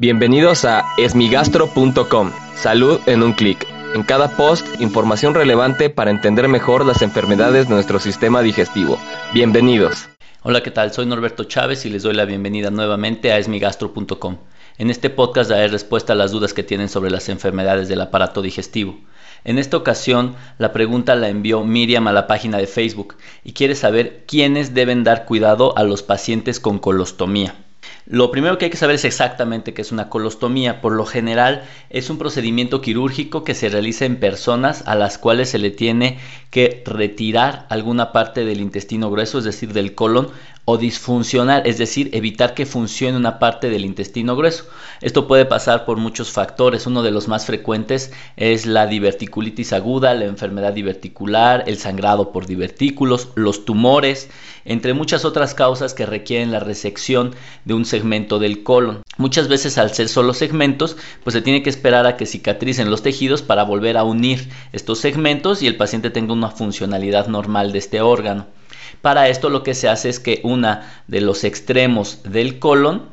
Bienvenidos 0.00 0.64
a 0.64 0.86
esmigastro.com. 0.96 2.32
Salud 2.54 3.00
en 3.04 3.22
un 3.22 3.34
clic. 3.34 3.66
En 3.94 4.02
cada 4.02 4.34
post, 4.34 4.66
información 4.80 5.34
relevante 5.34 5.90
para 5.90 6.10
entender 6.10 6.48
mejor 6.48 6.86
las 6.86 7.02
enfermedades 7.02 7.68
de 7.68 7.74
nuestro 7.74 8.00
sistema 8.00 8.40
digestivo. 8.40 8.98
Bienvenidos. 9.34 10.08
Hola, 10.42 10.62
¿qué 10.62 10.70
tal? 10.70 10.94
Soy 10.94 11.04
Norberto 11.04 11.44
Chávez 11.44 11.84
y 11.84 11.90
les 11.90 12.02
doy 12.02 12.14
la 12.14 12.24
bienvenida 12.24 12.70
nuevamente 12.70 13.30
a 13.30 13.36
esmigastro.com. 13.36 14.38
En 14.78 14.88
este 14.88 15.10
podcast 15.10 15.50
daré 15.50 15.68
respuesta 15.68 16.14
a 16.14 16.16
las 16.16 16.30
dudas 16.30 16.54
que 16.54 16.62
tienen 16.62 16.88
sobre 16.88 17.10
las 17.10 17.28
enfermedades 17.28 17.88
del 17.88 18.00
aparato 18.00 18.40
digestivo. 18.40 18.98
En 19.44 19.58
esta 19.58 19.76
ocasión, 19.76 20.34
la 20.56 20.72
pregunta 20.72 21.14
la 21.14 21.28
envió 21.28 21.62
Miriam 21.62 22.08
a 22.08 22.14
la 22.14 22.26
página 22.26 22.56
de 22.56 22.66
Facebook 22.66 23.16
y 23.44 23.52
quiere 23.52 23.74
saber 23.74 24.24
quiénes 24.26 24.72
deben 24.72 25.04
dar 25.04 25.26
cuidado 25.26 25.76
a 25.76 25.82
los 25.82 26.02
pacientes 26.02 26.58
con 26.58 26.78
colostomía. 26.78 27.54
Lo 28.06 28.30
primero 28.30 28.58
que 28.58 28.66
hay 28.66 28.70
que 28.70 28.76
saber 28.76 28.96
es 28.96 29.04
exactamente 29.04 29.72
qué 29.72 29.82
es 29.82 29.92
una 29.92 30.08
colostomía. 30.08 30.80
Por 30.80 30.92
lo 30.92 31.06
general 31.06 31.64
es 31.90 32.10
un 32.10 32.18
procedimiento 32.18 32.80
quirúrgico 32.80 33.44
que 33.44 33.54
se 33.54 33.68
realiza 33.68 34.04
en 34.04 34.16
personas 34.16 34.82
a 34.86 34.94
las 34.94 35.18
cuales 35.18 35.50
se 35.50 35.58
le 35.58 35.70
tiene 35.70 36.18
que 36.50 36.82
retirar 36.86 37.66
alguna 37.68 38.12
parte 38.12 38.44
del 38.44 38.60
intestino 38.60 39.10
grueso, 39.10 39.38
es 39.38 39.44
decir, 39.44 39.72
del 39.72 39.94
colon, 39.94 40.28
o 40.70 40.78
disfuncional, 40.78 41.62
es 41.66 41.78
decir, 41.78 42.10
evitar 42.12 42.54
que 42.54 42.64
funcione 42.64 43.16
una 43.16 43.40
parte 43.40 43.70
del 43.70 43.84
intestino 43.84 44.36
grueso. 44.36 44.66
Esto 45.00 45.26
puede 45.26 45.44
pasar 45.44 45.84
por 45.84 45.96
muchos 45.96 46.30
factores. 46.30 46.86
Uno 46.86 47.02
de 47.02 47.10
los 47.10 47.26
más 47.26 47.44
frecuentes 47.44 48.12
es 48.36 48.66
la 48.66 48.86
diverticulitis 48.86 49.72
aguda, 49.72 50.14
la 50.14 50.26
enfermedad 50.26 50.72
diverticular, 50.72 51.64
el 51.66 51.76
sangrado 51.76 52.30
por 52.30 52.46
divertículos, 52.46 53.30
los 53.34 53.64
tumores, 53.64 54.30
entre 54.64 54.94
muchas 54.94 55.24
otras 55.24 55.54
causas 55.54 55.92
que 55.92 56.06
requieren 56.06 56.52
la 56.52 56.60
resección 56.60 57.34
de 57.64 57.74
un 57.74 57.84
segmento 57.84 58.38
del 58.38 58.62
colon. 58.62 59.02
Muchas 59.16 59.48
veces 59.48 59.76
al 59.76 59.92
ser 59.92 60.08
solo 60.08 60.34
segmentos, 60.34 60.96
pues 61.24 61.34
se 61.34 61.42
tiene 61.42 61.64
que 61.64 61.70
esperar 61.70 62.06
a 62.06 62.16
que 62.16 62.26
cicatricen 62.26 62.90
los 62.90 63.02
tejidos 63.02 63.42
para 63.42 63.64
volver 63.64 63.96
a 63.96 64.04
unir 64.04 64.48
estos 64.72 65.00
segmentos 65.00 65.62
y 65.62 65.66
el 65.66 65.76
paciente 65.76 66.10
tenga 66.10 66.32
una 66.32 66.50
funcionalidad 66.50 67.26
normal 67.26 67.72
de 67.72 67.80
este 67.80 68.00
órgano. 68.00 68.59
Para 69.02 69.28
esto 69.28 69.48
lo 69.50 69.62
que 69.62 69.74
se 69.74 69.88
hace 69.88 70.08
es 70.08 70.20
que 70.20 70.40
una 70.44 71.02
de 71.06 71.20
los 71.20 71.44
extremos 71.44 72.22
del 72.24 72.58
colon 72.58 73.08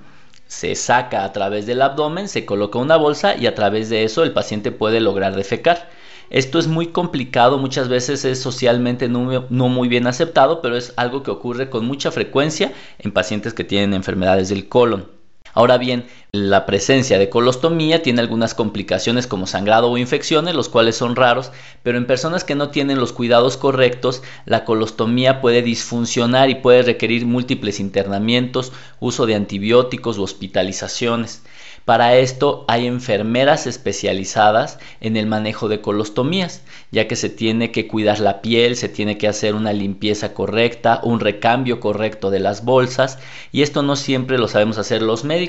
se 0.47 0.75
saca 0.75 1.23
a 1.23 1.33
través 1.33 1.65
del 1.65 1.81
abdomen, 1.81 2.27
se 2.27 2.45
coloca 2.45 2.79
una 2.79 2.95
bolsa 2.95 3.35
y 3.35 3.47
a 3.47 3.55
través 3.55 3.89
de 3.89 4.03
eso 4.03 4.23
el 4.23 4.31
paciente 4.31 4.71
puede 4.71 4.99
lograr 5.01 5.35
defecar. 5.35 5.89
Esto 6.29 6.59
es 6.59 6.67
muy 6.67 6.87
complicado, 6.87 7.57
muchas 7.57 7.87
veces 7.87 8.25
es 8.25 8.41
socialmente 8.41 9.07
no, 9.07 9.45
no, 9.49 9.69
muy 9.69 9.87
bien 9.87 10.07
aceptado, 10.07 10.61
pero 10.61 10.75
es 10.75 10.93
algo 10.97 11.23
que 11.23 11.31
ocurre 11.31 11.69
con 11.69 11.85
mucha 11.85 12.11
frecuencia 12.11 12.73
en 12.99 13.11
pacientes 13.11 13.53
que 13.53 13.63
tienen 13.63 13.93
enfermedades 13.93 14.49
del 14.49 14.67
colon. 14.67 15.16
Ahora 15.57 15.79
bien, 15.79 16.05
la 16.31 16.67
presencia 16.67 17.17
de 17.17 17.29
colostomía 17.29 18.03
tiene 18.03 18.21
algunas 18.21 18.53
complicaciones 18.53 19.25
como 19.25 19.47
sangrado 19.47 19.89
o 19.89 19.97
infecciones, 19.97 20.53
los 20.53 20.69
cuales 20.69 20.95
son 20.95 21.15
raros, 21.15 21.51
pero 21.81 21.97
en 21.97 22.05
personas 22.05 22.43
que 22.43 22.53
no 22.53 22.69
tienen 22.69 22.99
los 22.99 23.11
cuidados 23.11 23.57
correctos, 23.57 24.21
la 24.45 24.65
colostomía 24.65 25.41
puede 25.41 25.63
disfuncionar 25.63 26.51
y 26.51 26.55
puede 26.61 26.83
requerir 26.83 27.25
múltiples 27.25 27.79
internamientos, 27.79 28.71
uso 28.99 29.25
de 29.25 29.33
antibióticos 29.33 30.19
u 30.19 30.23
hospitalizaciones. 30.23 31.41
Para 31.85 32.17
esto 32.17 32.65
hay 32.67 32.85
enfermeras 32.85 33.65
especializadas 33.65 34.77
en 34.99 35.15
el 35.15 35.25
manejo 35.25 35.69
de 35.69 35.79
colostomías, 35.79 36.61
ya 36.91 37.07
que 37.07 37.15
se 37.15 37.29
tiene 37.29 37.71
que 37.71 37.87
cuidar 37.87 38.19
la 38.19 38.41
piel, 38.41 38.75
se 38.75 38.89
tiene 38.89 39.17
que 39.17 39.29
hacer 39.29 39.55
una 39.55 39.71
limpieza 39.71 40.33
correcta, 40.33 40.99
un 41.01 41.21
recambio 41.21 41.79
correcto 41.79 42.29
de 42.29 42.41
las 42.41 42.65
bolsas, 42.65 43.19
y 43.53 43.61
esto 43.61 43.83
no 43.83 43.95
siempre 43.95 44.37
lo 44.37 44.49
sabemos 44.49 44.77
hacer 44.77 45.01
los 45.01 45.23
médicos. 45.23 45.46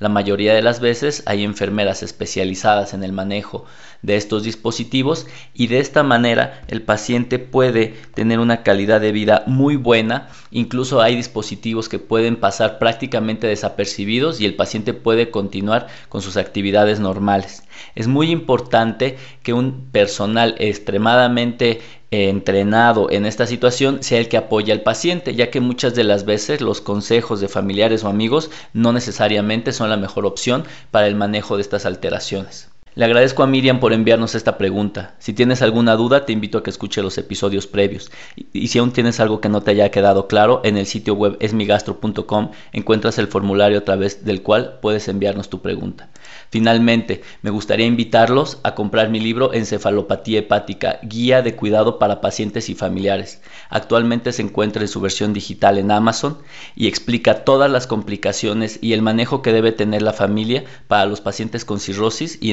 La 0.00 0.08
mayoría 0.08 0.54
de 0.54 0.62
las 0.62 0.80
veces 0.80 1.22
hay 1.26 1.44
enfermeras 1.44 2.02
especializadas 2.02 2.94
en 2.94 3.04
el 3.04 3.12
manejo 3.12 3.64
de 4.02 4.16
estos 4.16 4.42
dispositivos 4.42 5.26
y 5.54 5.68
de 5.68 5.78
esta 5.78 6.02
manera 6.02 6.62
el 6.68 6.82
paciente 6.82 7.38
puede 7.38 7.94
tener 8.14 8.38
una 8.38 8.62
calidad 8.62 9.00
de 9.00 9.12
vida 9.12 9.44
muy 9.46 9.76
buena. 9.76 10.28
Incluso 10.50 11.00
hay 11.00 11.16
dispositivos 11.16 11.88
que 11.88 11.98
pueden 11.98 12.36
pasar 12.36 12.78
prácticamente 12.78 13.46
desapercibidos 13.46 14.40
y 14.40 14.46
el 14.46 14.56
paciente 14.56 14.94
puede 14.94 15.30
continuar 15.30 15.86
con 16.08 16.22
sus 16.22 16.36
actividades 16.36 17.00
normales. 17.00 17.62
Es 17.94 18.08
muy 18.08 18.30
importante 18.30 19.16
que 19.42 19.52
un 19.52 19.88
personal 19.90 20.54
extremadamente 20.58 21.80
entrenado 22.10 23.10
en 23.10 23.26
esta 23.26 23.46
situación 23.46 24.02
sea 24.02 24.18
el 24.18 24.28
que 24.28 24.36
apoya 24.36 24.74
al 24.74 24.82
paciente, 24.82 25.34
ya 25.34 25.50
que 25.50 25.60
muchas 25.60 25.94
de 25.94 26.04
las 26.04 26.24
veces 26.24 26.60
los 26.60 26.80
consejos 26.80 27.40
de 27.40 27.48
familiares 27.48 28.04
o 28.04 28.08
amigos 28.08 28.50
no 28.72 28.92
necesariamente 28.92 29.72
son 29.72 29.90
la 29.90 29.96
mejor 29.96 30.26
opción 30.26 30.64
para 30.90 31.06
el 31.06 31.16
manejo 31.16 31.56
de 31.56 31.62
estas 31.62 31.86
alteraciones. 31.86 32.73
Le 32.96 33.04
agradezco 33.04 33.42
a 33.42 33.48
Miriam 33.48 33.80
por 33.80 33.92
enviarnos 33.92 34.36
esta 34.36 34.56
pregunta. 34.56 35.16
Si 35.18 35.32
tienes 35.32 35.62
alguna 35.62 35.96
duda, 35.96 36.24
te 36.24 36.32
invito 36.32 36.58
a 36.58 36.62
que 36.62 36.70
escuche 36.70 37.02
los 37.02 37.18
episodios 37.18 37.66
previos. 37.66 38.12
Y, 38.36 38.68
si 38.68 38.78
aún 38.78 38.92
tienes 38.92 39.18
algo 39.18 39.40
que 39.40 39.48
no 39.48 39.62
te 39.62 39.72
haya 39.72 39.90
quedado 39.90 40.28
claro, 40.28 40.60
en 40.62 40.76
el 40.76 40.86
sitio 40.86 41.14
web 41.14 41.36
esmigastro.com 41.40 42.52
encuentras 42.72 43.18
el 43.18 43.26
formulario 43.26 43.78
a 43.78 43.84
través 43.84 44.24
del 44.24 44.42
cual 44.42 44.78
puedes 44.80 45.08
enviarnos 45.08 45.50
tu 45.50 45.60
pregunta. 45.60 46.08
Finalmente, 46.50 47.22
me 47.42 47.50
gustaría 47.50 47.84
invitarlos 47.84 48.60
a 48.62 48.76
comprar 48.76 49.10
mi 49.10 49.18
libro 49.18 49.52
Encefalopatía 49.52 50.38
hepática, 50.38 51.00
guía 51.02 51.42
de 51.42 51.56
cuidado 51.56 51.98
para 51.98 52.20
pacientes 52.20 52.68
y 52.70 52.76
familiares. 52.76 53.42
Actualmente 53.70 54.30
se 54.30 54.42
encuentra 54.42 54.82
en 54.82 54.88
su 54.88 55.00
versión 55.00 55.32
digital 55.32 55.78
en 55.78 55.90
Amazon 55.90 56.38
y 56.76 56.86
explica 56.86 57.44
todas 57.44 57.68
las 57.68 57.88
complicaciones 57.88 58.78
y 58.80 58.92
el 58.92 59.02
manejo 59.02 59.42
que 59.42 59.52
debe 59.52 59.72
tener 59.72 60.02
la 60.02 60.12
familia 60.12 60.62
para 60.86 61.06
los 61.06 61.20
pacientes 61.20 61.64
con 61.64 61.80
cirrosis 61.80 62.38
y 62.40 62.52